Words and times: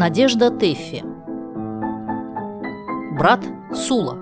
Надежда 0.00 0.50
Тэффи 0.50 1.04
Брат 3.18 3.44
Сула 3.74 4.16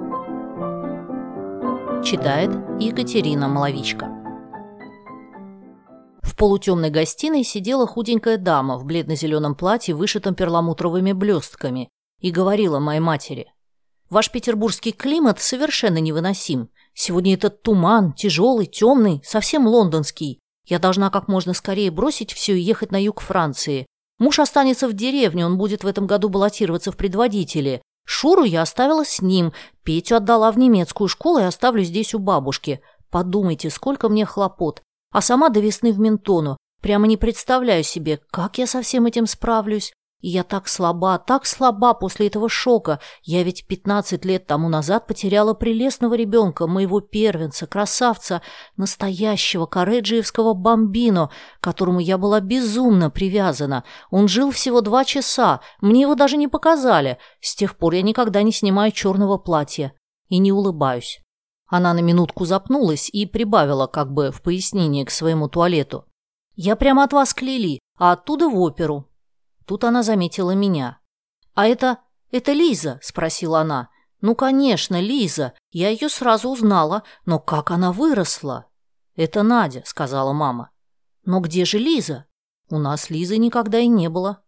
Читает 2.04 2.50
Екатерина 2.80 3.46
Маловичка 3.46 4.06
В 6.20 6.34
полутемной 6.34 6.90
гостиной 6.90 7.44
сидела 7.44 7.86
худенькая 7.86 8.38
дама 8.38 8.76
в 8.76 8.86
бледно-зеленом 8.86 9.54
платье, 9.54 9.94
вышитом 9.94 10.34
перламутровыми 10.34 11.12
блестками, 11.12 11.88
и 12.20 12.32
говорила 12.32 12.80
моей 12.80 12.98
матери. 12.98 13.46
«Ваш 14.10 14.32
петербургский 14.32 14.90
климат 14.90 15.38
совершенно 15.38 15.98
невыносим. 15.98 16.70
Сегодня 16.92 17.34
этот 17.34 17.62
туман, 17.62 18.14
тяжелый, 18.14 18.66
темный, 18.66 19.22
совсем 19.24 19.68
лондонский. 19.68 20.40
Я 20.66 20.80
должна 20.80 21.10
как 21.10 21.28
можно 21.28 21.54
скорее 21.54 21.92
бросить 21.92 22.32
все 22.32 22.56
и 22.56 22.62
ехать 22.62 22.90
на 22.90 23.00
юг 23.00 23.20
Франции. 23.20 23.86
Муж 24.18 24.38
останется 24.38 24.88
в 24.88 24.92
деревне, 24.92 25.46
он 25.46 25.58
будет 25.58 25.84
в 25.84 25.86
этом 25.86 26.06
году 26.06 26.28
баллотироваться 26.28 26.90
в 26.92 26.96
предводители. 26.96 27.82
Шуру 28.04 28.44
я 28.44 28.62
оставила 28.62 29.04
с 29.04 29.20
ним, 29.20 29.52
Петю 29.84 30.16
отдала 30.16 30.50
в 30.50 30.58
немецкую 30.58 31.08
школу 31.08 31.38
и 31.38 31.44
оставлю 31.44 31.82
здесь 31.84 32.14
у 32.14 32.18
бабушки. 32.18 32.80
Подумайте, 33.10 33.70
сколько 33.70 34.08
мне 34.08 34.24
хлопот. 34.24 34.82
А 35.12 35.20
сама 35.20 35.48
до 35.48 35.60
весны 35.60 35.92
в 35.92 35.98
Ментону. 35.98 36.56
Прямо 36.82 37.06
не 37.06 37.16
представляю 37.16 37.82
себе, 37.84 38.20
как 38.30 38.58
я 38.58 38.66
со 38.66 38.82
всем 38.82 39.06
этим 39.06 39.26
справлюсь. 39.26 39.92
Я 40.20 40.42
так 40.42 40.66
слаба, 40.66 41.18
так 41.18 41.46
слаба 41.46 41.94
после 41.94 42.26
этого 42.26 42.48
шока. 42.48 42.98
Я 43.22 43.44
ведь 43.44 43.68
15 43.68 44.24
лет 44.24 44.48
тому 44.48 44.68
назад 44.68 45.06
потеряла 45.06 45.54
прелестного 45.54 46.14
ребенка, 46.14 46.66
моего 46.66 47.00
первенца, 47.00 47.68
красавца, 47.68 48.42
настоящего 48.76 49.66
кареджиевского 49.66 50.54
бомбино, 50.54 51.30
к 51.60 51.64
которому 51.64 52.00
я 52.00 52.18
была 52.18 52.40
безумно 52.40 53.10
привязана. 53.10 53.84
Он 54.10 54.26
жил 54.26 54.50
всего 54.50 54.80
два 54.80 55.04
часа, 55.04 55.60
мне 55.80 56.00
его 56.00 56.16
даже 56.16 56.36
не 56.36 56.48
показали. 56.48 57.18
С 57.40 57.54
тех 57.54 57.76
пор 57.76 57.94
я 57.94 58.02
никогда 58.02 58.42
не 58.42 58.50
снимаю 58.50 58.90
черного 58.90 59.38
платья 59.38 59.92
и 60.28 60.38
не 60.38 60.50
улыбаюсь. 60.50 61.20
Она 61.68 61.94
на 61.94 62.00
минутку 62.00 62.44
запнулась 62.44 63.08
и 63.08 63.24
прибавила 63.24 63.86
как 63.86 64.12
бы 64.12 64.32
в 64.32 64.42
пояснение 64.42 65.04
к 65.04 65.12
своему 65.12 65.48
туалету. 65.48 66.04
«Я 66.56 66.74
прямо 66.74 67.04
от 67.04 67.12
вас 67.12 67.34
клели, 67.34 67.78
а 67.98 68.12
оттуда 68.12 68.48
в 68.48 68.58
оперу. 68.58 69.04
Тут 69.68 69.84
она 69.84 70.02
заметила 70.02 70.52
меня. 70.52 70.98
«А 71.54 71.66
это... 71.66 71.98
это 72.30 72.52
Лиза?»– 72.52 72.98
спросила 73.02 73.60
она. 73.60 73.90
«Ну, 74.22 74.34
конечно, 74.34 74.98
Лиза. 74.98 75.52
Я 75.70 75.90
ее 75.90 76.08
сразу 76.08 76.48
узнала. 76.48 77.02
Но 77.26 77.38
как 77.38 77.70
она 77.70 77.92
выросла?» 77.92 78.64
«Это 79.14 79.42
Надя»,– 79.42 79.82
сказала 79.84 80.32
мама. 80.32 80.70
«Но 81.26 81.40
где 81.40 81.66
же 81.66 81.76
Лиза?» 81.76 82.24
«У 82.70 82.78
нас 82.78 83.10
Лизы 83.10 83.36
никогда 83.36 83.78
и 83.78 83.88
не 83.88 84.08
было». 84.08 84.42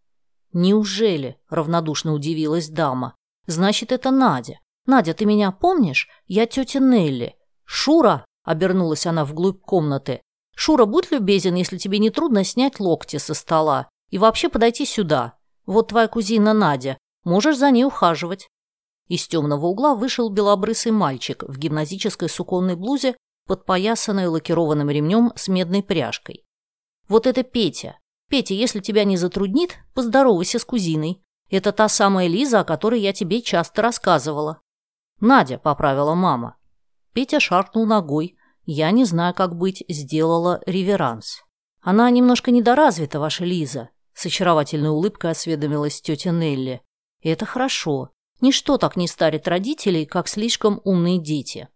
«Неужели?»– 0.53 1.39
равнодушно 1.49 2.13
удивилась 2.13 2.69
дама. 2.69 3.15
«Значит, 3.45 3.91
это 3.91 4.09
Надя. 4.09 4.59
Надя, 4.87 5.13
ты 5.13 5.25
меня 5.25 5.51
помнишь? 5.51 6.07
Я 6.25 6.47
тетя 6.47 6.79
Нелли. 6.79 7.35
Шура!»– 7.63 8.25
обернулась 8.43 9.05
она 9.05 9.23
вглубь 9.23 9.61
комнаты. 9.61 10.23
«Шура, 10.55 10.85
будь 10.85 11.11
любезен, 11.11 11.53
если 11.53 11.77
тебе 11.77 11.99
не 11.99 12.09
трудно 12.09 12.43
снять 12.43 12.79
локти 12.79 13.17
со 13.17 13.35
стола. 13.35 13.90
И 14.11 14.17
вообще 14.17 14.49
подойти 14.49 14.85
сюда. 14.85 15.33
Вот 15.65 15.87
твоя 15.87 16.07
кузина 16.07 16.53
Надя. 16.53 16.97
Можешь 17.23 17.57
за 17.57 17.71
ней 17.71 17.85
ухаживать». 17.85 18.47
Из 19.07 19.27
темного 19.27 19.65
угла 19.65 19.95
вышел 19.95 20.29
белобрысый 20.29 20.91
мальчик 20.91 21.43
в 21.47 21.57
гимназической 21.57 22.29
суконной 22.29 22.75
блузе, 22.75 23.17
подпоясанной 23.47 24.27
лакированным 24.27 24.89
ремнем 24.89 25.33
с 25.35 25.47
медной 25.47 25.83
пряжкой. 25.83 26.45
«Вот 27.09 27.27
это 27.27 27.43
Петя. 27.43 27.99
Петя, 28.29 28.53
если 28.53 28.79
тебя 28.79 29.03
не 29.03 29.17
затруднит, 29.17 29.77
поздоровайся 29.93 30.59
с 30.59 30.65
кузиной. 30.65 31.21
Это 31.49 31.73
та 31.73 31.89
самая 31.89 32.27
Лиза, 32.27 32.61
о 32.61 32.63
которой 32.63 33.01
я 33.01 33.11
тебе 33.11 33.41
часто 33.41 33.81
рассказывала». 33.81 34.61
«Надя»,— 35.19 35.57
поправила 35.63 36.15
мама. 36.15 36.55
Петя 37.13 37.39
шаркнул 37.39 37.85
ногой. 37.85 38.37
Я, 38.63 38.91
не 38.91 39.03
знаю, 39.03 39.33
как 39.33 39.55
быть, 39.57 39.83
сделала 39.89 40.61
реверанс. 40.65 41.43
«Она 41.81 42.09
немножко 42.09 42.51
недоразвита, 42.51 43.19
ваша 43.19 43.43
Лиза. 43.43 43.89
С 44.21 44.25
очаровательной 44.27 44.91
улыбкой 44.91 45.31
осведомилась 45.31 45.99
тетя 45.99 46.29
Нелли. 46.29 46.83
И 47.21 47.29
это 47.29 47.47
хорошо. 47.47 48.11
Ничто 48.39 48.77
так 48.77 48.95
не 48.95 49.07
старит 49.07 49.47
родителей, 49.47 50.05
как 50.05 50.27
слишком 50.27 50.79
умные 50.83 51.17
дети. 51.17 51.69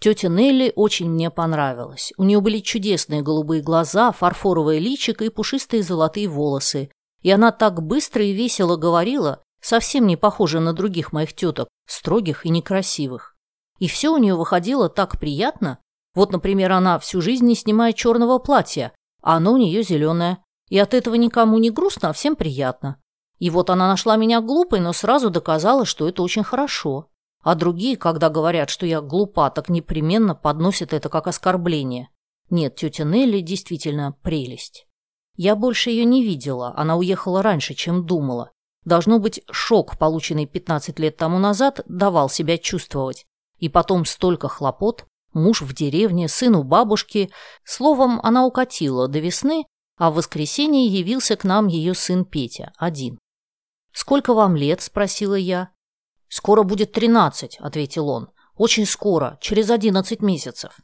Тетя 0.00 0.30
Нелли 0.30 0.72
очень 0.74 1.08
мне 1.08 1.30
понравилась. 1.30 2.12
У 2.16 2.24
нее 2.24 2.40
были 2.40 2.58
чудесные 2.58 3.22
голубые 3.22 3.62
глаза, 3.62 4.10
фарфоровое 4.10 4.80
личико 4.80 5.26
и 5.26 5.28
пушистые 5.28 5.84
золотые 5.84 6.26
волосы. 6.26 6.90
И 7.22 7.30
она 7.30 7.52
так 7.52 7.84
быстро 7.84 8.24
и 8.24 8.32
весело 8.32 8.74
говорила, 8.74 9.40
совсем 9.60 10.08
не 10.08 10.16
похожа 10.16 10.58
на 10.58 10.72
других 10.72 11.12
моих 11.12 11.34
теток, 11.34 11.68
строгих 11.86 12.46
и 12.46 12.48
некрасивых. 12.48 13.36
И 13.78 13.86
все 13.86 14.12
у 14.12 14.16
нее 14.16 14.34
выходило 14.34 14.88
так 14.88 15.20
приятно. 15.20 15.78
Вот, 16.16 16.32
например, 16.32 16.72
она 16.72 16.98
всю 16.98 17.20
жизнь 17.20 17.46
не 17.46 17.54
снимает 17.54 17.94
черного 17.94 18.40
платья, 18.40 18.92
а 19.22 19.36
оно 19.36 19.52
у 19.52 19.56
нее 19.56 19.84
зеленое. 19.84 20.38
И 20.68 20.78
от 20.78 20.94
этого 20.94 21.14
никому 21.14 21.58
не 21.58 21.70
грустно, 21.70 22.10
а 22.10 22.12
всем 22.12 22.36
приятно. 22.36 23.00
И 23.38 23.50
вот 23.50 23.70
она 23.70 23.88
нашла 23.88 24.16
меня 24.16 24.40
глупой, 24.40 24.80
но 24.80 24.92
сразу 24.92 25.30
доказала, 25.30 25.84
что 25.84 26.08
это 26.08 26.22
очень 26.22 26.44
хорошо. 26.44 27.08
А 27.42 27.54
другие, 27.54 27.96
когда 27.96 28.28
говорят, 28.30 28.68
что 28.68 28.84
я 28.84 29.00
глупа, 29.00 29.48
так 29.50 29.68
непременно 29.68 30.34
подносят 30.34 30.92
это 30.92 31.08
как 31.08 31.26
оскорбление. 31.26 32.10
Нет, 32.50 32.76
тетя 32.76 33.04
Нелли 33.04 33.40
действительно 33.40 34.16
прелесть. 34.22 34.86
Я 35.36 35.54
больше 35.54 35.90
ее 35.90 36.04
не 36.04 36.24
видела, 36.24 36.74
она 36.76 36.96
уехала 36.96 37.42
раньше, 37.42 37.74
чем 37.74 38.04
думала. 38.04 38.50
Должно 38.84 39.18
быть, 39.18 39.42
шок, 39.50 39.98
полученный 39.98 40.46
15 40.46 40.98
лет 40.98 41.16
тому 41.16 41.38
назад, 41.38 41.80
давал 41.86 42.28
себя 42.28 42.58
чувствовать. 42.58 43.26
И 43.58 43.68
потом 43.68 44.04
столько 44.04 44.48
хлопот, 44.48 45.04
муж 45.32 45.62
в 45.62 45.74
деревне, 45.74 46.26
сын 46.28 46.56
у 46.56 46.64
бабушки. 46.64 47.30
Словом, 47.64 48.18
она 48.22 48.46
укатила 48.46 49.06
до 49.08 49.18
весны, 49.20 49.64
а 49.98 50.10
в 50.10 50.14
воскресенье 50.14 50.86
явился 50.86 51.36
к 51.36 51.44
нам 51.44 51.66
ее 51.66 51.94
сын 51.94 52.24
Петя, 52.24 52.72
один. 52.78 53.18
«Сколько 53.92 54.32
вам 54.32 54.54
лет?»– 54.56 54.80
спросила 54.82 55.34
я. 55.34 55.70
«Скоро 56.28 56.62
будет 56.62 56.92
тринадцать»,– 56.92 57.58
ответил 57.60 58.08
он. 58.08 58.30
«Очень 58.56 58.86
скоро, 58.86 59.38
через 59.40 59.70
одиннадцать 59.70 60.22
месяцев». 60.22 60.78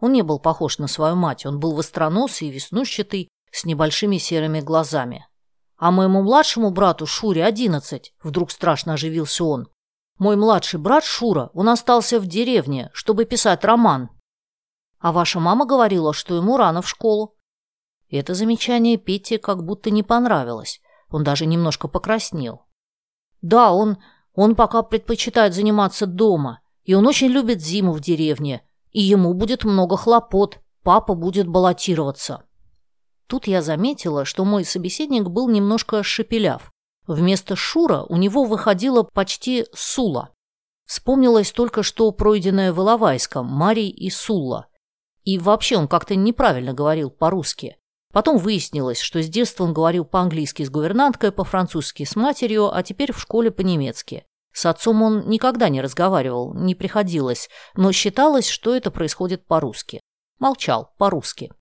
Он 0.00 0.12
не 0.12 0.22
был 0.22 0.38
похож 0.38 0.78
на 0.78 0.86
свою 0.86 1.16
мать, 1.16 1.46
он 1.46 1.58
был 1.58 1.74
востроносый 1.74 2.48
и 2.48 2.50
веснущатый, 2.50 3.28
с 3.50 3.64
небольшими 3.64 4.18
серыми 4.18 4.60
глазами. 4.60 5.26
«А 5.76 5.90
моему 5.90 6.22
младшему 6.22 6.70
брату 6.70 7.06
Шуре 7.06 7.44
одиннадцать»,– 7.44 8.12
вдруг 8.22 8.50
страшно 8.50 8.94
оживился 8.94 9.44
он. 9.44 9.68
«Мой 10.18 10.36
младший 10.36 10.78
брат 10.78 11.04
Шура, 11.04 11.50
он 11.54 11.68
остался 11.68 12.20
в 12.20 12.26
деревне, 12.26 12.90
чтобы 12.92 13.24
писать 13.24 13.64
роман». 13.64 14.10
«А 14.98 15.12
ваша 15.12 15.40
мама 15.40 15.66
говорила, 15.66 16.12
что 16.12 16.36
ему 16.36 16.56
рано 16.56 16.82
в 16.82 16.88
школу». 16.88 17.36
Это 18.10 18.34
замечание 18.34 18.96
Пете 18.96 19.38
как 19.38 19.64
будто 19.64 19.90
не 19.90 20.02
понравилось. 20.02 20.80
Он 21.10 21.24
даже 21.24 21.46
немножко 21.46 21.88
покраснел. 21.88 22.62
Да, 23.40 23.72
он, 23.72 23.98
он 24.34 24.54
пока 24.54 24.82
предпочитает 24.82 25.54
заниматься 25.54 26.06
дома, 26.06 26.60
и 26.84 26.94
он 26.94 27.06
очень 27.06 27.28
любит 27.28 27.60
зиму 27.60 27.92
в 27.92 28.00
деревне, 28.00 28.62
и 28.90 29.02
ему 29.02 29.34
будет 29.34 29.64
много 29.64 29.96
хлопот, 29.96 30.60
папа 30.82 31.14
будет 31.14 31.46
баллотироваться. 31.46 32.44
Тут 33.26 33.46
я 33.46 33.62
заметила, 33.62 34.24
что 34.24 34.44
мой 34.44 34.64
собеседник 34.64 35.28
был 35.28 35.48
немножко 35.48 36.02
шепеляв. 36.02 36.72
Вместо 37.06 37.56
Шура 37.56 38.02
у 38.08 38.16
него 38.16 38.44
выходило 38.44 39.02
почти 39.02 39.66
Сула. 39.74 40.30
Вспомнилось 40.86 41.52
только 41.52 41.82
что 41.82 42.10
пройденное 42.12 42.72
в 42.72 42.78
Иловайском, 42.78 43.46
Марий 43.46 43.88
и 43.88 44.10
Сулла. 44.10 44.68
И 45.22 45.38
вообще 45.38 45.76
он 45.76 45.88
как-то 45.88 46.14
неправильно 46.14 46.74
говорил 46.74 47.10
по-русски. 47.10 47.76
Потом 48.14 48.38
выяснилось, 48.38 49.00
что 49.00 49.20
с 49.20 49.28
детства 49.28 49.64
он 49.64 49.74
говорил 49.74 50.04
по-английски 50.04 50.62
с 50.62 50.70
гувернанткой, 50.70 51.32
по-французски 51.32 52.04
с 52.04 52.14
матерью, 52.14 52.72
а 52.72 52.84
теперь 52.84 53.12
в 53.12 53.20
школе 53.20 53.50
по-немецки. 53.50 54.24
С 54.52 54.66
отцом 54.66 55.02
он 55.02 55.28
никогда 55.28 55.68
не 55.68 55.80
разговаривал, 55.80 56.54
не 56.54 56.76
приходилось, 56.76 57.50
но 57.74 57.90
считалось, 57.90 58.48
что 58.48 58.72
это 58.72 58.92
происходит 58.92 59.48
по-русски. 59.48 60.00
Молчал, 60.38 60.92
по-русски. 60.96 61.52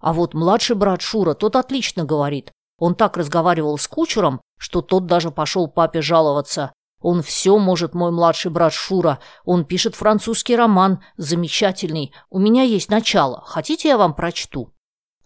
А 0.00 0.12
вот 0.12 0.34
младший 0.34 0.74
брат 0.74 1.00
Шура, 1.00 1.34
тот 1.34 1.54
отлично 1.54 2.04
говорит. 2.04 2.50
Он 2.78 2.96
так 2.96 3.16
разговаривал 3.16 3.78
с 3.78 3.86
кучером, 3.86 4.40
что 4.58 4.82
тот 4.82 5.06
даже 5.06 5.30
пошел 5.30 5.68
папе 5.68 6.02
жаловаться. 6.02 6.72
Он 7.00 7.22
все 7.22 7.56
может, 7.56 7.94
мой 7.94 8.10
младший 8.10 8.50
брат 8.50 8.72
Шура. 8.72 9.20
Он 9.44 9.64
пишет 9.64 9.94
французский 9.94 10.56
роман, 10.56 11.04
замечательный. 11.16 12.12
У 12.30 12.40
меня 12.40 12.64
есть 12.64 12.90
начало. 12.90 13.44
Хотите, 13.46 13.90
я 13.90 13.96
вам 13.96 14.14
прочту? 14.14 14.72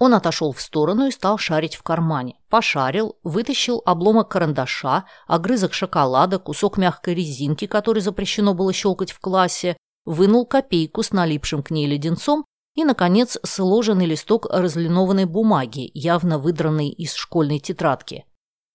Он 0.03 0.15
отошел 0.15 0.51
в 0.51 0.61
сторону 0.61 1.07
и 1.07 1.13
стал 1.13 1.39
шарить 1.39 1.77
в 1.77 1.85
кармане. 1.85 2.35
Пошарил, 2.49 3.19
вытащил 3.23 3.83
обломок 3.87 4.29
карандаша, 4.29 5.05
огрызок 5.29 5.75
шоколада, 5.75 6.41
кусок 6.41 6.77
мягкой 6.77 7.15
резинки, 7.15 7.69
который 7.69 8.03
запрещено 8.03 8.53
было 8.53 8.73
щелкать 8.73 9.13
в 9.13 9.21
классе, 9.21 9.77
вынул 10.05 10.45
копейку 10.45 11.05
с 11.05 11.13
налипшим 11.13 11.63
к 11.63 11.71
ней 11.71 11.87
леденцом 11.87 12.45
и, 12.75 12.83
наконец, 12.83 13.39
сложенный 13.45 14.07
листок 14.07 14.49
разлинованной 14.51 15.27
бумаги, 15.27 15.89
явно 15.95 16.41
выдранный 16.41 16.89
из 16.89 17.15
школьной 17.15 17.61
тетрадки. 17.61 18.25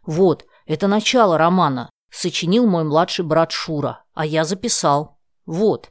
«Вот, 0.06 0.46
Это 0.66 0.88
начало 0.88 1.38
романа. 1.38 1.90
Сочинил 2.10 2.66
мой 2.66 2.86
младший 2.86 3.26
брат 3.26 3.52
Шура, 3.52 4.06
а 4.14 4.26
я 4.26 4.46
записал. 4.46 5.20
Вот. 5.46 5.90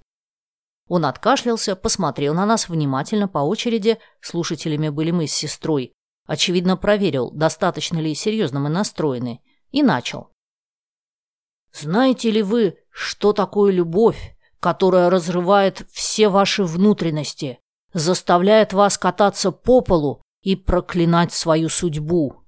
Он 0.89 1.05
откашлялся, 1.05 1.75
посмотрел 1.75 2.35
на 2.35 2.47
нас 2.47 2.69
внимательно 2.69 3.29
по 3.29 3.39
очереди, 3.39 3.99
слушателями 4.21 4.89
были 4.89 5.11
мы 5.11 5.27
с 5.27 5.33
сестрой, 5.33 5.93
очевидно 6.27 6.77
проверил, 6.77 7.31
достаточно 7.33 7.99
ли 7.99 8.15
серьезно 8.15 8.61
мы 8.61 8.69
настроены, 8.69 9.41
и 9.71 9.83
начал. 9.83 10.31
«Знаете 11.73 12.31
ли 12.31 12.43
вы, 12.43 12.79
что 12.91 13.33
такое 13.33 13.73
любовь, 13.73 14.37
которая 14.61 15.11
разрывает 15.11 15.87
все 15.93 16.29
ваши 16.29 16.65
внутренности, 16.65 17.59
заставляет 17.93 18.73
вас 18.73 18.97
кататься 18.97 19.51
по 19.51 19.81
полу 19.81 20.23
и 20.43 20.57
проклинать 20.57 21.33
свою 21.33 21.69
судьбу?» 21.69 22.45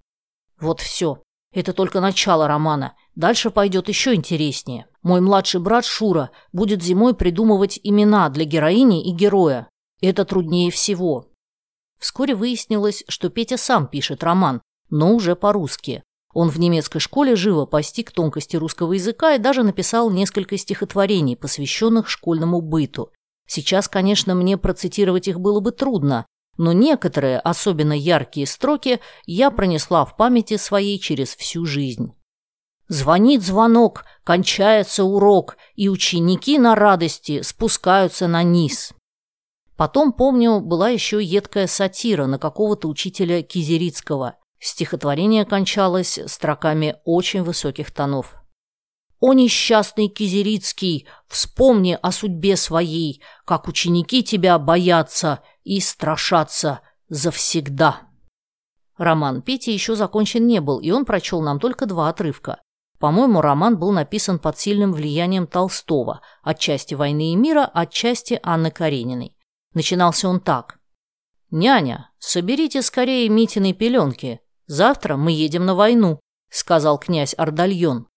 Вот 0.60 0.80
все. 0.80 1.22
Это 1.52 1.72
только 1.72 2.00
начало 2.00 2.46
романа. 2.48 2.94
Дальше 3.18 3.50
пойдет 3.50 3.88
еще 3.88 4.14
интереснее. 4.14 4.86
Мой 5.02 5.20
младший 5.20 5.60
брат 5.60 5.84
Шура 5.84 6.30
будет 6.52 6.84
зимой 6.84 7.16
придумывать 7.16 7.80
имена 7.82 8.28
для 8.28 8.44
героини 8.44 9.04
и 9.04 9.10
героя. 9.10 9.68
Это 10.00 10.24
труднее 10.24 10.70
всего. 10.70 11.26
Вскоре 11.98 12.36
выяснилось, 12.36 13.02
что 13.08 13.28
Петя 13.28 13.56
сам 13.56 13.88
пишет 13.88 14.22
роман, 14.22 14.62
но 14.88 15.16
уже 15.16 15.34
по-русски. 15.34 16.04
Он 16.32 16.48
в 16.48 16.60
немецкой 16.60 17.00
школе 17.00 17.34
живо 17.34 17.66
постиг 17.66 18.12
тонкости 18.12 18.54
русского 18.56 18.92
языка 18.92 19.34
и 19.34 19.40
даже 19.40 19.64
написал 19.64 20.12
несколько 20.12 20.56
стихотворений, 20.56 21.34
посвященных 21.34 22.08
школьному 22.08 22.60
быту. 22.60 23.10
Сейчас, 23.48 23.88
конечно, 23.88 24.36
мне 24.36 24.56
процитировать 24.56 25.26
их 25.26 25.40
было 25.40 25.58
бы 25.58 25.72
трудно, 25.72 26.24
но 26.56 26.72
некоторые, 26.72 27.40
особенно 27.40 27.94
яркие 27.94 28.46
строки, 28.46 29.00
я 29.26 29.50
пронесла 29.50 30.04
в 30.04 30.16
памяти 30.16 30.56
своей 30.56 31.00
через 31.00 31.34
всю 31.34 31.66
жизнь. 31.66 32.12
Звонит 32.88 33.42
звонок, 33.42 34.06
кончается 34.24 35.04
урок, 35.04 35.58
и 35.74 35.90
ученики 35.90 36.58
на 36.58 36.74
радости 36.74 37.42
спускаются 37.42 38.28
на 38.28 38.42
низ. 38.42 38.94
Потом, 39.76 40.12
помню, 40.12 40.60
была 40.60 40.88
еще 40.88 41.22
едкая 41.22 41.66
сатира 41.66 42.26
на 42.26 42.38
какого-то 42.38 42.88
учителя 42.88 43.42
Кизерицкого. 43.42 44.36
Стихотворение 44.58 45.44
кончалось 45.44 46.18
строками 46.26 46.96
очень 47.04 47.42
высоких 47.42 47.92
тонов. 47.92 48.34
«О 49.20 49.34
несчастный 49.34 50.08
Кизерицкий, 50.08 51.06
вспомни 51.28 51.98
о 52.00 52.10
судьбе 52.10 52.56
своей, 52.56 53.22
как 53.44 53.68
ученики 53.68 54.24
тебя 54.24 54.58
боятся 54.58 55.40
и 55.62 55.78
страшатся 55.80 56.80
завсегда». 57.08 58.00
Роман 58.96 59.42
Пети 59.42 59.72
еще 59.72 59.94
закончен 59.94 60.46
не 60.46 60.60
был, 60.60 60.80
и 60.80 60.90
он 60.90 61.04
прочел 61.04 61.42
нам 61.42 61.60
только 61.60 61.86
два 61.86 62.08
отрывка. 62.08 62.60
По-моему, 62.98 63.40
роман 63.40 63.78
был 63.78 63.92
написан 63.92 64.38
под 64.38 64.58
сильным 64.58 64.92
влиянием 64.92 65.46
Толстого, 65.46 66.20
отчасти 66.42 66.94
«Войны 66.94 67.32
и 67.32 67.36
мира», 67.36 67.64
отчасти 67.72 68.40
Анны 68.42 68.70
Карениной. 68.70 69.36
Начинался 69.72 70.28
он 70.28 70.40
так. 70.40 70.78
«Няня, 71.50 72.10
соберите 72.18 72.82
скорее 72.82 73.28
Митиной 73.28 73.72
пеленки. 73.72 74.40
Завтра 74.66 75.16
мы 75.16 75.30
едем 75.32 75.64
на 75.64 75.74
войну»,— 75.74 76.20
сказал 76.50 76.98
князь 76.98 77.34
Ардальон. 77.38 78.08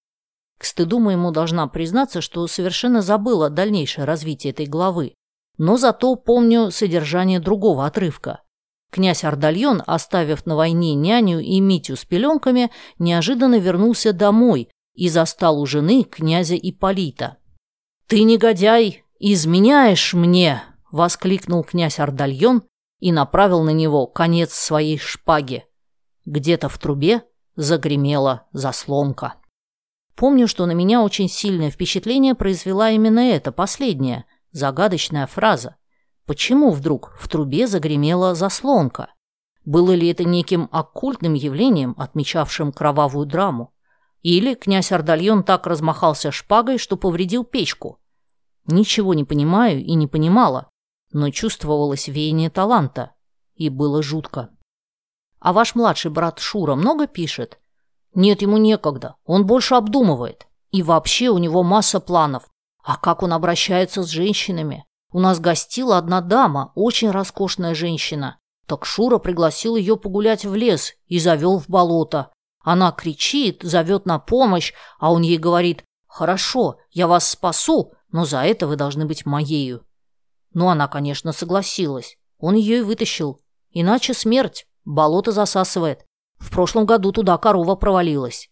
К 0.58 0.66
стыду 0.66 1.00
моему 1.00 1.32
должна 1.32 1.68
признаться, 1.68 2.22
что 2.22 2.46
совершенно 2.48 3.02
забыла 3.02 3.50
дальнейшее 3.50 4.06
развитие 4.06 4.52
этой 4.52 4.66
главы, 4.66 5.14
но 5.58 5.78
зато 5.78 6.16
помню 6.16 6.72
содержание 6.72 7.40
другого 7.40 7.86
отрывка. 7.86 8.42
Князь 8.92 9.24
Ардальон, 9.24 9.82
оставив 9.88 10.46
на 10.46 10.58
войне 10.58 10.94
няню 10.96 11.40
и 11.40 11.60
Митю 11.62 11.96
с 11.96 12.04
пеленками, 12.04 12.70
неожиданно 13.00 13.58
вернулся 13.58 14.12
домой 14.12 14.70
и 14.94 15.08
застал 15.08 15.62
у 15.62 15.66
жены 15.66 16.04
князя 16.04 16.56
Ипполита. 16.56 17.38
«Ты, 18.08 18.24
негодяй, 18.24 19.06
изменяешь 19.18 20.14
мне!»— 20.14 20.62
воскликнул 20.92 21.64
князь 21.64 22.00
Ардальон 22.00 22.64
и 23.00 23.14
направил 23.14 23.64
на 23.64 23.70
него 23.70 24.08
конец 24.08 24.54
своей 24.54 24.98
шпаги. 24.98 25.64
Где-то 26.26 26.68
в 26.68 26.78
трубе 26.78 27.24
загремела 27.56 28.48
заслонка. 28.52 29.36
Помню, 30.16 30.48
что 30.50 30.66
на 30.66 30.74
меня 30.74 31.02
очень 31.02 31.30
сильное 31.30 31.72
впечатление 31.72 32.36
произвела 32.36 32.92
именно 32.92 33.22
эта 33.22 33.54
последняя, 33.54 34.26
загадочная 34.52 35.26
фраза. 35.28 35.78
Почему 36.32 36.72
вдруг 36.72 37.12
в 37.20 37.28
трубе 37.28 37.68
загремела 37.68 38.36
заслонка? 38.36 39.14
Было 39.66 39.92
ли 39.92 40.08
это 40.08 40.24
неким 40.24 40.70
оккультным 40.72 41.34
явлением, 41.34 41.94
отмечавшим 41.98 42.72
кровавую 42.72 43.26
драму? 43.26 43.74
Или 44.22 44.54
князь 44.54 44.94
Ардальон 44.94 45.44
так 45.44 45.68
размахался 45.68 46.32
шпагой, 46.32 46.78
что 46.78 46.96
повредил 46.96 47.44
печку? 47.44 48.00
Ничего 48.66 49.14
не 49.14 49.26
понимаю 49.26 49.84
и 49.84 49.94
не 49.94 50.08
понимала, 50.08 50.70
но 51.12 51.32
чувствовалось 51.32 52.08
веяние 52.08 52.50
таланта, 52.50 53.12
и 53.56 53.68
было 53.68 54.02
жутко. 54.02 54.52
А 55.42 55.52
ваш 55.52 55.76
младший 55.76 56.12
брат 56.12 56.40
Шура 56.40 56.76
много 56.76 57.08
пишет? 57.08 57.60
Нет, 58.16 58.42
ему 58.42 58.56
некогда, 58.56 59.16
он 59.26 59.46
больше 59.46 59.76
обдумывает. 59.76 60.48
И 60.70 60.82
вообще 60.82 61.28
у 61.28 61.40
него 61.40 61.62
масса 61.62 62.00
планов. 62.00 62.50
А 62.86 62.96
как 62.96 63.22
он 63.22 63.34
обращается 63.34 64.02
с 64.02 64.08
женщинами? 64.08 64.86
У 65.12 65.20
нас 65.20 65.40
гостила 65.40 65.98
одна 65.98 66.22
дама, 66.22 66.72
очень 66.76 67.12
роскошная 67.12 67.76
женщина. 67.76 68.38
Так 68.66 68.86
Шура 68.86 69.18
пригласил 69.18 69.76
ее 69.76 69.98
погулять 69.98 70.46
в 70.46 70.56
лес 70.56 70.94
и 71.08 71.20
завел 71.20 71.60
в 71.60 71.68
болото. 71.68 72.32
Она 72.64 72.92
кричит, 72.92 73.64
зовет 73.64 74.06
на 74.06 74.20
помощь, 74.20 74.74
а 75.00 75.12
он 75.12 75.24
ей 75.24 75.38
говорит 75.38 75.84
«Хорошо, 76.08 76.78
я 76.92 77.08
вас 77.08 77.30
спасу, 77.30 77.94
но 78.12 78.24
за 78.26 78.44
это 78.44 78.68
вы 78.68 78.76
должны 78.78 79.06
быть 79.06 79.26
моею». 79.26 79.86
Ну, 80.54 80.70
она, 80.70 80.88
конечно, 80.88 81.34
согласилась. 81.34 82.18
Он 82.38 82.56
ее 82.56 82.80
и 82.80 82.82
вытащил. 82.82 83.42
Иначе 83.72 84.14
смерть. 84.14 84.66
Болото 84.84 85.32
засасывает. 85.32 86.06
В 86.38 86.50
прошлом 86.52 86.86
году 86.86 87.12
туда 87.12 87.38
корова 87.38 87.76
провалилась. 87.76 88.50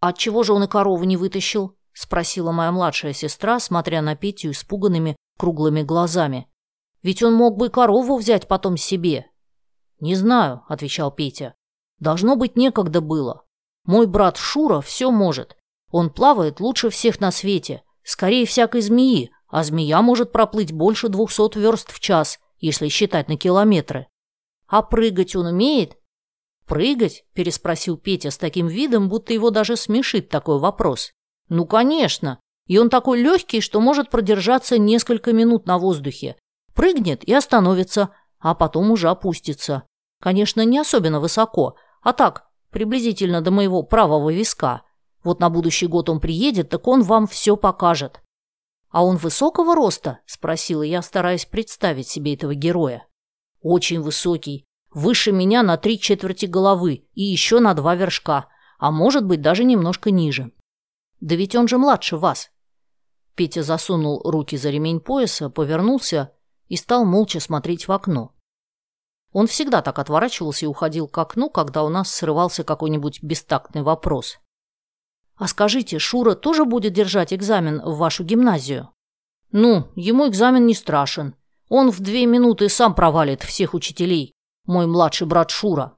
«От 0.00 0.18
чего 0.18 0.42
же 0.42 0.52
он 0.52 0.64
и 0.64 0.66
корову 0.66 1.04
не 1.04 1.16
вытащил?»— 1.16 1.76
спросила 1.92 2.50
моя 2.50 2.72
младшая 2.72 3.12
сестра, 3.12 3.60
смотря 3.60 4.02
на 4.02 4.16
Петю 4.16 4.50
испуганными 4.50 5.16
круглыми 5.38 5.82
глазами. 5.82 6.48
«Ведь 7.02 7.22
он 7.22 7.34
мог 7.34 7.56
бы 7.56 7.68
корову 7.68 8.16
взять 8.16 8.46
потом 8.48 8.76
себе». 8.76 9.26
«Не 10.00 10.14
знаю»,— 10.14 10.62
отвечал 10.68 11.10
Петя. 11.10 11.54
«Должно 11.98 12.36
быть, 12.36 12.56
некогда 12.56 13.00
было. 13.00 13.44
Мой 13.84 14.06
брат 14.06 14.36
Шура 14.36 14.80
все 14.80 15.10
может. 15.10 15.56
Он 15.90 16.10
плавает 16.10 16.60
лучше 16.60 16.90
всех 16.90 17.20
на 17.20 17.30
свете, 17.30 17.82
скорее 18.02 18.46
всякой 18.46 18.80
змеи, 18.80 19.30
а 19.48 19.64
змея 19.64 20.00
может 20.02 20.32
проплыть 20.32 20.72
больше 20.72 21.08
двухсот 21.08 21.56
верст 21.56 21.92
в 21.92 22.00
час, 22.00 22.38
если 22.58 22.88
считать 22.88 23.28
на 23.28 23.36
километры. 23.36 24.06
А 24.66 24.82
прыгать 24.82 25.36
он 25.36 25.46
умеет?» 25.46 25.96
«Прыгать?»– 26.66 27.24
переспросил 27.34 27.96
Петя 27.96 28.30
с 28.30 28.38
таким 28.38 28.68
видом, 28.68 29.08
будто 29.08 29.32
его 29.32 29.50
даже 29.50 29.76
смешит 29.76 30.28
такой 30.28 30.58
вопрос. 30.58 31.12
«Ну, 31.48 31.66
конечно. 31.66 32.40
И 32.66 32.78
он 32.78 32.90
такой 32.90 33.20
легкий, 33.20 33.60
что 33.60 33.80
может 33.80 34.10
продержаться 34.10 34.78
несколько 34.78 35.32
минут 35.32 35.66
на 35.66 35.78
воздухе. 35.78 36.36
Прыгнет 36.74 37.24
и 37.24 37.32
остановится, 37.32 38.10
а 38.38 38.54
потом 38.54 38.90
уже 38.90 39.08
опустится. 39.08 39.84
Конечно, 40.20 40.64
не 40.64 40.78
особенно 40.78 41.20
высоко, 41.20 41.76
а 42.02 42.12
так, 42.12 42.48
приблизительно 42.70 43.40
до 43.40 43.50
моего 43.50 43.82
правого 43.82 44.32
виска. 44.32 44.82
Вот 45.24 45.40
на 45.40 45.50
будущий 45.50 45.86
год 45.86 46.08
он 46.08 46.20
приедет, 46.20 46.70
так 46.70 46.86
он 46.88 47.02
вам 47.02 47.26
все 47.26 47.56
покажет». 47.56 48.20
«А 48.90 49.04
он 49.04 49.16
высокого 49.16 49.74
роста?»– 49.74 50.18
спросила 50.26 50.82
я, 50.82 51.00
стараясь 51.00 51.46
представить 51.46 52.08
себе 52.08 52.34
этого 52.34 52.54
героя. 52.54 53.06
«Очень 53.62 54.00
высокий. 54.00 54.66
Выше 54.90 55.32
меня 55.32 55.62
на 55.62 55.78
три 55.78 55.98
четверти 55.98 56.44
головы 56.44 57.08
и 57.14 57.22
еще 57.22 57.60
на 57.60 57.72
два 57.72 57.94
вершка, 57.94 58.48
а 58.78 58.90
может 58.90 59.24
быть 59.24 59.40
даже 59.40 59.64
немножко 59.64 60.10
ниже. 60.10 60.52
Да 61.20 61.36
ведь 61.36 61.54
он 61.54 61.68
же 61.68 61.78
младше 61.78 62.18
вас. 62.18 62.50
Петя 63.34 63.62
засунул 63.62 64.20
руки 64.24 64.56
за 64.56 64.70
ремень 64.70 65.00
пояса, 65.00 65.50
повернулся 65.50 66.32
и 66.68 66.76
стал 66.76 67.04
молча 67.04 67.40
смотреть 67.40 67.88
в 67.88 67.92
окно. 67.92 68.34
Он 69.32 69.46
всегда 69.46 69.80
так 69.80 69.98
отворачивался 69.98 70.66
и 70.66 70.68
уходил 70.68 71.08
к 71.08 71.16
окну, 71.16 71.48
когда 71.48 71.82
у 71.84 71.88
нас 71.88 72.14
срывался 72.14 72.64
какой-нибудь 72.64 73.22
бестактный 73.22 73.82
вопрос. 73.82 74.38
«А 75.36 75.48
скажите, 75.48 75.98
Шура 75.98 76.34
тоже 76.34 76.64
будет 76.64 76.92
держать 76.92 77.32
экзамен 77.32 77.80
в 77.80 77.96
вашу 77.96 78.24
гимназию?» 78.24 78.90
«Ну, 79.50 79.88
ему 79.96 80.28
экзамен 80.28 80.66
не 80.66 80.74
страшен. 80.74 81.34
Он 81.68 81.90
в 81.90 82.00
две 82.00 82.26
минуты 82.26 82.68
сам 82.68 82.94
провалит 82.94 83.42
всех 83.42 83.72
учителей 83.74 84.34
мой 84.66 84.86
младший 84.86 85.26
брат 85.26 85.50
Шура. 85.50 85.94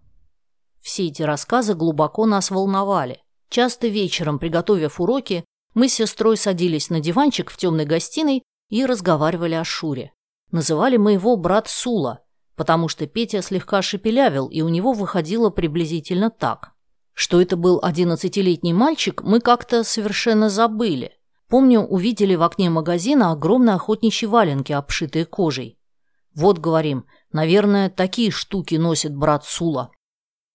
Все 0.81 1.09
эти 1.09 1.23
рассказы 1.23 1.75
глубоко 1.75 2.27
нас 2.27 2.51
волновали. 2.51 3.23
Часто 3.49 3.89
вечером, 3.89 4.39
приготовив 4.39 5.01
уроки, 5.01 5.45
мы 5.75 5.89
с 5.89 5.95
сестрой 5.95 6.37
садились 6.37 6.89
на 6.89 7.01
диванчик 7.01 7.51
в 7.51 7.57
темной 7.57 7.85
гостиной 7.85 8.43
и 8.71 8.87
разговаривали 8.87 9.55
о 9.55 9.65
Шуре. 9.65 10.13
Называли 10.51 10.97
мы 10.97 11.13
его 11.13 11.37
брат 11.37 11.69
Сула, 11.69 12.21
потому 12.57 12.89
что 12.89 13.07
Петя 13.07 13.43
слегка 13.43 13.83
шепелявил, 13.83 14.47
и 14.47 14.63
у 14.63 14.69
него 14.69 14.93
выходило 14.93 15.51
приблизительно 15.51 16.31
так. 16.31 16.73
Что 17.13 17.41
это 17.41 17.57
был 17.57 17.81
одиннадцатилетний 17.83 18.73
мальчик, 18.73 19.23
мы 19.23 19.41
как-то 19.41 19.85
совершенно 19.85 20.49
забыли. 20.49 21.13
Помню, 21.49 21.81
увидели 21.81 22.35
в 22.35 22.43
окне 22.43 22.71
магазина 22.71 23.31
огромные 23.31 23.75
охотничьи 23.75 24.27
валенки, 24.27 24.73
обшитые 24.73 25.25
кожей. 25.25 25.79
Вот, 26.35 26.59
говорим, 26.59 27.07
наверное, 27.33 27.91
такие 27.91 28.31
штуки 28.31 28.75
носит 28.75 29.15
брат 29.15 29.45
Сула. 29.45 29.91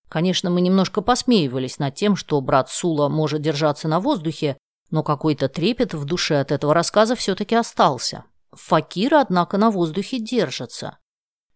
Конечно, 0.09 0.49
мы 0.49 0.59
немножко 0.59 1.01
посмеивались 1.01 1.79
над 1.79 1.95
тем, 1.95 2.15
что 2.15 2.41
брат 2.41 2.69
Сула 2.69 3.07
может 3.07 3.41
держаться 3.41 3.87
на 3.87 3.99
воздухе, 3.99 4.57
но 4.91 5.03
какой-то 5.03 5.49
трепет 5.49 5.93
в 5.93 6.05
душе 6.05 6.39
от 6.39 6.51
этого 6.51 6.73
рассказа 6.73 7.15
все-таки 7.15 7.55
остался. 7.55 8.25
Факира, 8.51 9.21
однако, 9.21 9.57
на 9.57 9.71
воздухе 9.71 10.19
держится. 10.19 10.97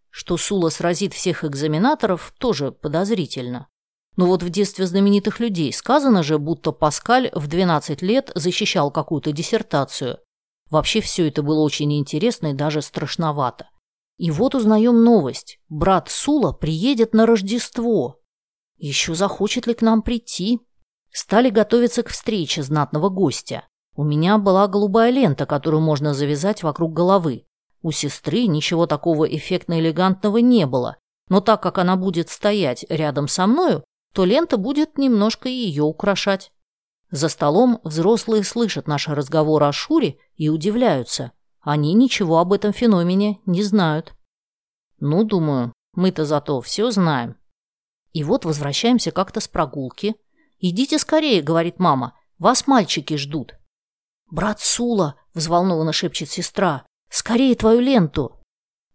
Что 0.09 0.37
Сула 0.37 0.69
сразит 0.69 1.13
всех 1.13 1.43
экзаменаторов, 1.43 2.33
тоже 2.37 2.71
подозрительно. 2.71 3.67
Но 4.15 4.27
вот 4.27 4.43
в 4.43 4.49
детстве 4.49 4.85
знаменитых 4.85 5.39
людей 5.39 5.73
сказано 5.73 6.21
же, 6.21 6.37
будто 6.37 6.71
Паскаль 6.71 7.31
в 7.33 7.47
12 7.47 8.01
лет 8.03 8.31
защищал 8.35 8.91
какую-то 8.91 9.31
диссертацию. 9.31 10.19
Вообще 10.69 11.01
все 11.01 11.27
это 11.27 11.41
было 11.41 11.61
очень 11.61 11.91
интересно 11.97 12.47
и 12.47 12.53
даже 12.53 12.81
страшновато. 12.81 13.69
И 14.17 14.29
вот 14.29 14.53
узнаем 14.53 15.03
новость. 15.03 15.59
Брат 15.69 16.09
Сула 16.09 16.51
приедет 16.51 17.13
на 17.13 17.25
Рождество. 17.25 18.19
Еще 18.77 19.15
захочет 19.15 19.65
ли 19.65 19.73
к 19.73 19.81
нам 19.81 20.03
прийти? 20.03 20.59
Стали 21.13 21.49
готовиться 21.49 22.03
к 22.03 22.09
встрече 22.09 22.63
знатного 22.63 23.09
гостя. 23.09 23.67
У 23.95 24.03
меня 24.03 24.37
была 24.39 24.67
голубая 24.67 25.11
лента, 25.11 25.45
которую 25.45 25.81
можно 25.81 26.13
завязать 26.13 26.63
вокруг 26.63 26.91
головы. 26.91 27.45
У 27.83 27.91
сестры 27.91 28.47
ничего 28.47 28.87
такого 28.87 29.25
эффектно-элегантного 29.25 30.37
не 30.37 30.65
было, 30.65 30.97
но 31.29 31.39
так 31.39 31.61
как 31.61 31.77
она 31.77 31.95
будет 31.95 32.29
стоять 32.29 32.85
рядом 32.89 33.27
со 33.27 33.45
мною, 33.45 33.83
то 34.13 34.25
лента 34.25 34.57
будет 34.57 34.97
немножко 34.97 35.47
ее 35.49 35.83
украшать. 35.83 36.51
За 37.11 37.29
столом 37.29 37.79
взрослые 37.83 38.43
слышат 38.43 38.87
наши 38.87 39.13
разговоры 39.13 39.67
о 39.67 39.71
Шуре 39.71 40.17
и 40.35 40.49
удивляются. 40.49 41.31
Они 41.61 41.93
ничего 41.93 42.39
об 42.39 42.53
этом 42.53 42.73
феномене 42.73 43.39
не 43.45 43.61
знают. 43.61 44.13
Ну, 44.99 45.23
думаю, 45.23 45.73
мы-то 45.93 46.25
зато 46.25 46.59
все 46.61 46.89
знаем. 46.89 47.35
И 48.13 48.23
вот 48.23 48.45
возвращаемся 48.45 49.11
как-то 49.11 49.39
с 49.39 49.47
прогулки. 49.47 50.15
«Идите 50.65 50.97
скорее»,— 50.97 51.41
говорит 51.43 51.77
мама,— 51.77 52.17
«вас 52.39 52.65
мальчики 52.65 53.17
ждут». 53.17 53.53
«Брат 54.31 54.59
Сула»,— 54.59 55.15
взволнованно 55.35 55.93
шепчет 55.93 56.29
сестра, 56.31 56.87
Скорее 57.13 57.53
твою 57.53 57.79
ленту!» 57.79 58.39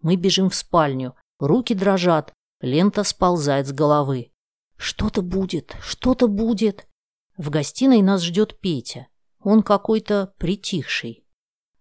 Мы 0.03 0.17
бежим 0.17 0.51
в 0.51 0.55
спальню. 0.57 1.15
Руки 1.39 1.73
дрожат. 1.73 2.33
Лента 2.61 3.05
сползает 3.05 3.69
с 3.69 3.73
головы. 3.73 4.33
«Что-то 4.77 5.23
будет, 5.23 5.77
что-то 5.81 6.27
будет!» 6.27 6.89
В 7.37 7.49
гостиной 7.49 8.03
нас 8.03 8.23
ждет 8.23 8.59
Петя. 8.59 9.07
Он 9.39 9.63
какой-то 9.63 10.35
притихший. 10.37 11.25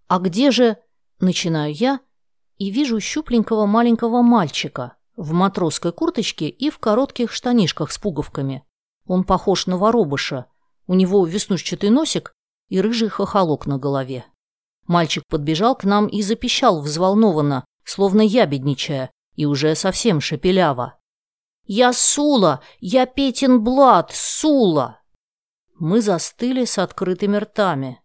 «А 0.08 0.20
где 0.20 0.52
же...»— 0.52 0.78
начинаю 1.20 1.74
я 1.74 2.02
и 2.60 2.70
вижу 2.70 3.00
щупленького 3.00 3.66
маленького 3.66 4.22
мальчика 4.22 4.96
в 5.16 5.32
матросской 5.32 5.92
курточке 5.92 6.50
и 6.50 6.70
в 6.70 6.78
коротких 6.78 7.32
штанишках 7.32 7.92
с 7.92 7.98
пуговками. 7.98 8.64
Он 9.08 9.24
похож 9.24 9.66
на 9.68 9.78
воробыша. 9.78 10.46
У 10.86 10.94
него 10.94 11.26
веснушчатый 11.26 11.90
носик 11.90 12.34
и 12.70 12.80
рыжий 12.80 13.10
хохолок 13.10 13.66
на 13.66 13.78
голове. 13.78 14.26
Мальчик 14.86 15.24
подбежал 15.28 15.76
к 15.76 15.84
нам 15.84 16.08
и 16.08 16.22
запищал 16.22 16.82
взволнованно, 16.82 17.66
словно 17.84 18.22
ябедничая, 18.22 19.12
и 19.36 19.46
уже 19.46 19.76
совсем 19.76 20.22
шепеляво. 20.22 20.98
«Я 21.66 21.92
Сула! 21.92 22.62
Я 22.80 23.06
Петин 23.06 23.64
Блад! 23.64 24.12
Сула!» 24.14 25.02
Мы 25.76 26.02
застыли 26.02 26.66
с 26.66 26.78
открытыми 26.78 27.38
ртами. 27.38 28.02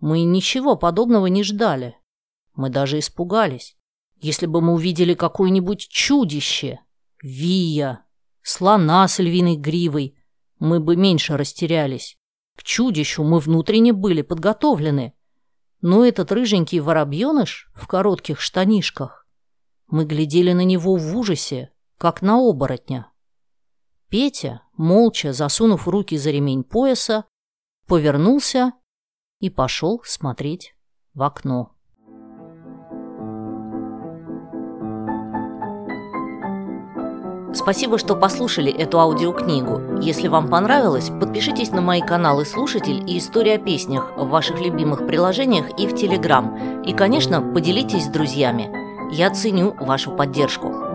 Мы 0.00 0.24
ничего 0.24 0.76
подобного 0.76 1.26
не 1.26 1.42
ждали. 1.42 1.96
Мы 2.54 2.70
даже 2.70 2.98
испугались. 2.98 3.76
Если 4.16 4.46
бы 4.46 4.60
мы 4.60 4.74
увидели 4.74 5.14
какое-нибудь 5.14 5.88
чудище, 5.88 6.80
вия, 7.22 8.04
слона 8.42 9.06
с 9.06 9.20
львиной 9.20 9.56
гривой, 9.56 10.17
мы 10.58 10.80
бы 10.80 10.96
меньше 10.96 11.36
растерялись. 11.36 12.16
К 12.56 12.62
чудищу 12.62 13.22
мы 13.22 13.38
внутренне 13.38 13.92
были 13.92 14.22
подготовлены. 14.22 15.14
Но 15.80 16.04
этот 16.04 16.32
рыженький 16.32 16.80
воробьеныш 16.80 17.70
в 17.74 17.86
коротких 17.86 18.40
штанишках. 18.40 19.26
Мы 19.86 20.04
глядели 20.04 20.52
на 20.52 20.64
него 20.64 20.96
в 20.96 21.16
ужасе, 21.16 21.72
как 21.96 22.20
на 22.20 22.36
оборотня. 22.38 23.12
Петя, 24.08 24.62
молча 24.76 25.32
засунув 25.32 25.86
руки 25.86 26.16
за 26.16 26.30
ремень 26.30 26.64
пояса, 26.64 27.24
повернулся 27.86 28.72
и 29.38 29.50
пошел 29.50 30.02
смотреть 30.04 30.74
в 31.14 31.22
окно. 31.22 31.77
Спасибо, 37.54 37.96
что 37.98 38.14
послушали 38.14 38.70
эту 38.70 39.00
аудиокнигу. 39.00 40.00
Если 40.02 40.28
вам 40.28 40.48
понравилось, 40.48 41.08
подпишитесь 41.08 41.70
на 41.70 41.80
мои 41.80 42.02
каналы 42.02 42.44
«Слушатель» 42.44 43.02
и 43.06 43.18
«История 43.18 43.54
о 43.54 43.58
песнях» 43.58 44.12
в 44.16 44.28
ваших 44.28 44.60
любимых 44.60 45.06
приложениях 45.06 45.66
и 45.78 45.86
в 45.86 45.94
Телеграм. 45.94 46.82
И, 46.82 46.92
конечно, 46.92 47.40
поделитесь 47.40 48.04
с 48.04 48.08
друзьями. 48.08 48.70
Я 49.10 49.30
ценю 49.30 49.74
вашу 49.80 50.10
поддержку. 50.10 50.87